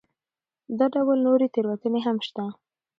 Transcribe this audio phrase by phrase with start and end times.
[0.77, 2.43] دا ډول نورې تېروتنې هم شته.